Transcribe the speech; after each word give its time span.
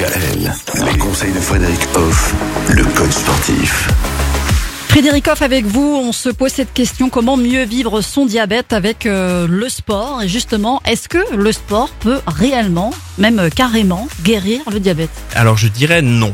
DKL, 0.00 0.50
les 0.86 0.98
conseils 0.98 1.32
de 1.32 1.40
Frédéric 1.40 1.80
Hoff, 1.94 2.34
le 2.70 2.84
coach 2.84 3.10
sportif. 3.10 3.90
Frédéric 4.88 5.28
Hoff 5.28 5.42
avec 5.42 5.66
vous, 5.66 6.00
on 6.02 6.12
se 6.12 6.30
pose 6.30 6.52
cette 6.52 6.72
question 6.72 7.10
comment 7.10 7.36
mieux 7.36 7.64
vivre 7.64 8.00
son 8.00 8.24
diabète 8.24 8.72
avec 8.72 9.04
euh, 9.04 9.46
le 9.46 9.68
sport? 9.68 10.22
Et 10.22 10.28
justement 10.28 10.80
est-ce 10.86 11.06
que 11.06 11.18
le 11.36 11.52
sport 11.52 11.90
peut 12.00 12.20
réellement, 12.26 12.92
même 13.18 13.40
euh, 13.40 13.50
carrément, 13.50 14.08
guérir 14.22 14.62
le 14.72 14.80
diabète? 14.80 15.10
Alors 15.34 15.58
je 15.58 15.68
dirais 15.68 16.00
non. 16.00 16.32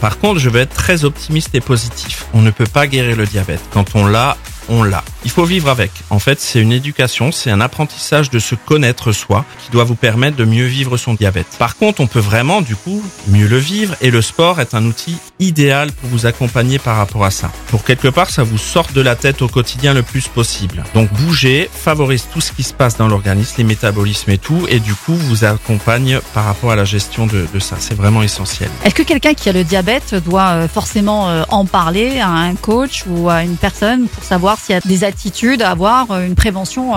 Par 0.00 0.18
contre, 0.18 0.40
je 0.40 0.50
vais 0.50 0.62
être 0.62 0.74
très 0.74 1.04
optimiste 1.04 1.54
et 1.54 1.60
positif. 1.60 2.26
On 2.34 2.42
ne 2.42 2.50
peut 2.50 2.66
pas 2.66 2.88
guérir 2.88 3.16
le 3.16 3.26
diabète. 3.26 3.60
Quand 3.72 3.94
on 3.94 4.06
l'a, 4.06 4.36
on 4.68 4.82
l'a. 4.82 5.04
Il 5.24 5.30
faut 5.30 5.44
vivre 5.44 5.68
avec. 5.68 5.90
En 6.10 6.18
fait, 6.18 6.40
c'est 6.40 6.60
une 6.60 6.72
éducation, 6.72 7.32
c'est 7.32 7.50
un 7.50 7.60
apprentissage 7.60 8.30
de 8.30 8.38
se 8.38 8.54
connaître 8.54 9.12
soi 9.12 9.44
qui 9.64 9.70
doit 9.70 9.84
vous 9.84 9.94
permettre 9.94 10.36
de 10.36 10.44
mieux 10.44 10.66
vivre 10.66 10.96
son 10.96 11.14
diabète. 11.14 11.46
Par 11.58 11.76
contre, 11.76 12.00
on 12.00 12.06
peut 12.06 12.20
vraiment, 12.20 12.60
du 12.60 12.76
coup, 12.76 13.02
mieux 13.28 13.46
le 13.46 13.58
vivre 13.58 13.94
et 14.00 14.10
le 14.10 14.22
sport 14.22 14.60
est 14.60 14.74
un 14.74 14.84
outil 14.84 15.16
idéal 15.44 15.92
pour 15.92 16.10
vous 16.10 16.26
accompagner 16.26 16.78
par 16.78 16.96
rapport 16.96 17.24
à 17.24 17.30
ça. 17.30 17.50
Pour 17.68 17.84
quelque 17.84 18.08
part, 18.08 18.30
ça 18.30 18.42
vous 18.42 18.58
sorte 18.58 18.92
de 18.92 19.00
la 19.00 19.16
tête 19.16 19.42
au 19.42 19.48
quotidien 19.48 19.94
le 19.94 20.02
plus 20.02 20.28
possible. 20.28 20.84
Donc, 20.94 21.12
bouger 21.12 21.70
favorise 21.72 22.26
tout 22.32 22.40
ce 22.40 22.52
qui 22.52 22.62
se 22.62 22.72
passe 22.72 22.96
dans 22.96 23.08
l'organisme, 23.08 23.54
les 23.58 23.64
métabolismes 23.64 24.30
et 24.30 24.38
tout, 24.38 24.66
et 24.68 24.80
du 24.80 24.94
coup, 24.94 25.14
vous 25.14 25.44
accompagne 25.44 26.20
par 26.32 26.44
rapport 26.44 26.70
à 26.70 26.76
la 26.76 26.84
gestion 26.84 27.26
de, 27.26 27.46
ça. 27.58 27.76
C'est 27.78 27.94
vraiment 27.94 28.22
essentiel. 28.22 28.68
Est-ce 28.84 28.94
que 28.94 29.02
quelqu'un 29.02 29.34
qui 29.34 29.48
a 29.48 29.52
le 29.52 29.64
diabète 29.64 30.14
doit 30.14 30.48
euh, 30.48 30.68
forcément 30.68 31.30
euh, 31.30 31.44
en 31.48 31.64
parler 31.64 32.20
à 32.20 32.28
un 32.28 32.54
coach 32.54 33.04
ou 33.06 33.30
à 33.30 33.42
une 33.42 33.56
personne 33.56 34.08
pour 34.08 34.24
savoir 34.24 34.58
s'il 34.58 34.74
y 34.74 34.78
a 34.78 34.80
des 34.80 35.04
attitudes 35.04 35.62
à 35.62 35.70
avoir, 35.70 36.10
euh, 36.10 36.26
une 36.26 36.34
prévention 36.34 36.94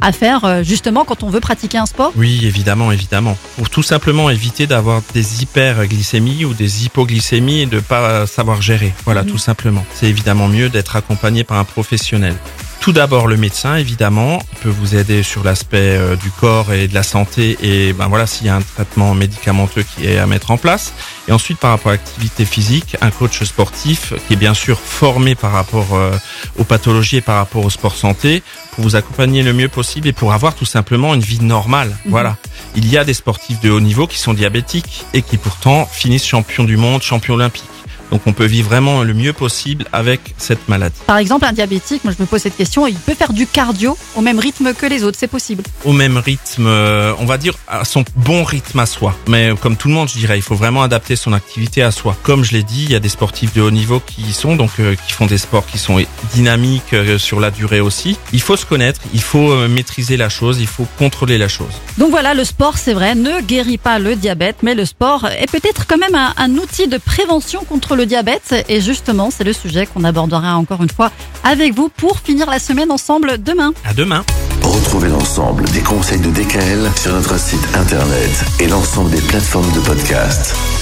à 0.00 0.12
faire 0.12 0.44
euh, 0.44 0.62
justement 0.62 1.04
quand 1.04 1.22
on 1.22 1.30
veut 1.30 1.40
pratiquer 1.40 1.78
un 1.78 1.86
sport? 1.86 2.12
Oui, 2.16 2.40
évidemment, 2.44 2.92
évidemment. 2.92 3.36
Pour 3.56 3.70
tout 3.70 3.82
simplement 3.82 4.30
éviter 4.30 4.66
d'avoir 4.66 5.02
des 5.14 5.42
hyperglycémies 5.42 6.44
ou 6.44 6.54
des 6.54 6.84
hypoglycémies 6.84 7.60
et 7.60 7.66
de 7.66 7.80
pas 7.80 8.26
savoir 8.26 8.62
gérer. 8.62 8.92
Voilà, 9.04 9.24
tout 9.24 9.38
simplement. 9.38 9.84
C'est 9.94 10.06
évidemment 10.06 10.48
mieux 10.48 10.68
d'être 10.68 10.96
accompagné 10.96 11.44
par 11.44 11.58
un 11.58 11.64
professionnel. 11.64 12.34
Tout 12.80 12.92
d'abord 12.92 13.26
le 13.26 13.36
médecin 13.36 13.76
évidemment 13.76 14.38
peut 14.62 14.70
vous 14.70 14.96
aider 14.96 15.22
sur 15.22 15.44
l'aspect 15.44 15.98
euh, 15.98 16.16
du 16.16 16.30
corps 16.30 16.72
et 16.72 16.88
de 16.88 16.94
la 16.94 17.02
santé 17.02 17.58
et 17.60 17.92
ben 17.92 18.08
voilà 18.08 18.26
s'il 18.26 18.46
y 18.46 18.50
a 18.50 18.56
un 18.56 18.62
traitement 18.62 19.14
médicamenteux 19.14 19.82
qui 19.82 20.06
est 20.06 20.16
à 20.16 20.26
mettre 20.26 20.50
en 20.50 20.56
place. 20.56 20.94
Et 21.28 21.32
ensuite 21.32 21.58
par 21.58 21.72
rapport 21.72 21.92
à 21.92 21.96
l'activité 21.96 22.46
physique 22.46 22.96
un 23.02 23.10
coach 23.10 23.44
sportif 23.44 24.14
qui 24.26 24.32
est 24.32 24.36
bien 24.36 24.54
sûr 24.54 24.80
formé 24.80 25.34
par 25.34 25.52
rapport 25.52 25.94
euh, 25.94 26.16
aux 26.58 26.64
pathologies 26.64 27.18
et 27.18 27.20
par 27.20 27.36
rapport 27.36 27.66
au 27.66 27.70
sport 27.70 27.94
santé 27.94 28.42
pour 28.72 28.84
vous 28.84 28.96
accompagner 28.96 29.42
le 29.42 29.52
mieux 29.52 29.68
possible 29.68 30.08
et 30.08 30.14
pour 30.14 30.32
avoir 30.32 30.54
tout 30.54 30.64
simplement 30.64 31.14
une 31.14 31.20
vie 31.20 31.40
normale. 31.40 31.94
Voilà. 32.06 32.38
Il 32.76 32.88
y 32.88 32.96
a 32.96 33.04
des 33.04 33.14
sportifs 33.14 33.60
de 33.60 33.70
haut 33.70 33.80
niveau 33.80 34.06
qui 34.06 34.18
sont 34.18 34.32
diabétiques 34.32 35.04
et 35.12 35.20
qui 35.20 35.36
pourtant 35.36 35.84
finissent 35.84 36.26
champions 36.26 36.64
du 36.64 36.78
monde 36.78 37.02
champions 37.02 37.34
olympiques 37.34 37.69
donc 38.10 38.22
on 38.26 38.32
peut 38.32 38.46
vivre 38.46 38.68
vraiment 38.68 39.02
le 39.02 39.14
mieux 39.14 39.32
possible 39.32 39.86
avec 39.92 40.34
cette 40.38 40.68
maladie. 40.68 40.96
Par 41.06 41.18
exemple, 41.18 41.44
un 41.44 41.52
diabétique, 41.52 42.04
moi 42.04 42.12
je 42.16 42.22
me 42.22 42.26
pose 42.26 42.40
cette 42.40 42.56
question, 42.56 42.86
il 42.86 42.94
peut 42.94 43.14
faire 43.14 43.32
du 43.32 43.46
cardio 43.46 43.96
au 44.16 44.20
même 44.20 44.38
rythme 44.38 44.74
que 44.74 44.86
les 44.86 45.04
autres, 45.04 45.16
c'est 45.18 45.28
possible 45.28 45.62
Au 45.84 45.92
même 45.92 46.16
rythme, 46.16 46.66
euh, 46.66 47.12
on 47.18 47.24
va 47.24 47.38
dire 47.38 47.54
à 47.68 47.84
son 47.84 48.04
bon 48.16 48.44
rythme 48.44 48.78
à 48.78 48.86
soi. 48.86 49.14
Mais 49.28 49.52
comme 49.60 49.76
tout 49.76 49.88
le 49.88 49.94
monde, 49.94 50.08
je 50.08 50.18
dirais, 50.18 50.38
il 50.38 50.42
faut 50.42 50.54
vraiment 50.54 50.82
adapter 50.82 51.16
son 51.16 51.32
activité 51.32 51.82
à 51.82 51.90
soi. 51.90 52.16
Comme 52.22 52.44
je 52.44 52.52
l'ai 52.52 52.62
dit, 52.62 52.84
il 52.84 52.92
y 52.92 52.94
a 52.94 53.00
des 53.00 53.08
sportifs 53.08 53.52
de 53.54 53.60
haut 53.60 53.70
niveau 53.70 54.00
qui 54.00 54.22
y 54.22 54.32
sont, 54.32 54.56
donc 54.56 54.70
euh, 54.80 54.94
qui 55.06 55.12
font 55.12 55.26
des 55.26 55.38
sports 55.38 55.66
qui 55.66 55.78
sont 55.78 55.98
dynamiques 56.34 56.92
euh, 56.92 57.18
sur 57.18 57.40
la 57.40 57.50
durée 57.50 57.80
aussi. 57.80 58.16
Il 58.32 58.40
faut 58.40 58.56
se 58.56 58.66
connaître, 58.66 59.00
il 59.14 59.20
faut 59.20 59.50
euh, 59.50 59.68
maîtriser 59.68 60.16
la 60.16 60.28
chose, 60.28 60.58
il 60.60 60.66
faut 60.66 60.86
contrôler 60.98 61.38
la 61.38 61.48
chose. 61.48 61.72
Donc 61.98 62.10
voilà, 62.10 62.34
le 62.34 62.44
sport, 62.44 62.78
c'est 62.78 62.94
vrai, 62.94 63.14
ne 63.14 63.40
guérit 63.40 63.78
pas 63.78 63.98
le 63.98 64.16
diabète, 64.16 64.56
mais 64.62 64.74
le 64.74 64.84
sport 64.84 65.26
est 65.26 65.50
peut-être 65.50 65.86
quand 65.86 65.98
même 65.98 66.14
un, 66.14 66.34
un 66.36 66.50
outil 66.56 66.88
de 66.88 66.98
prévention 66.98 67.64
contre 67.64 67.96
le 68.00 68.06
diabète. 68.06 68.64
Et 68.68 68.80
justement, 68.80 69.30
c'est 69.30 69.44
le 69.44 69.52
sujet 69.52 69.86
qu'on 69.86 70.04
abordera 70.04 70.56
encore 70.56 70.82
une 70.82 70.90
fois 70.90 71.12
avec 71.44 71.74
vous 71.74 71.88
pour 71.88 72.18
finir 72.18 72.48
la 72.50 72.58
semaine 72.58 72.90
ensemble 72.90 73.42
demain. 73.42 73.72
À 73.84 73.92
demain. 73.92 74.24
Retrouvez 74.62 75.08
l'ensemble 75.08 75.64
des 75.70 75.80
conseils 75.80 76.20
de 76.20 76.30
DKL 76.30 76.90
sur 76.96 77.12
notre 77.12 77.38
site 77.38 77.66
internet 77.74 78.44
et 78.58 78.68
l'ensemble 78.68 79.10
des 79.10 79.20
plateformes 79.20 79.70
de 79.72 79.80
podcast. 79.80 80.79